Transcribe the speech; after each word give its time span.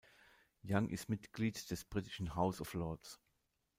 Young 0.63 0.89
ist 0.89 1.09
Mitglied 1.09 1.69
des 1.69 1.85
britischen 1.85 2.33
House 2.33 2.59
of 2.59 2.73
Lords. 2.73 3.21